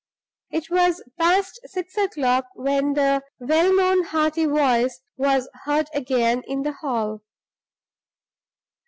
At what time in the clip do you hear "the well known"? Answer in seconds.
2.95-4.03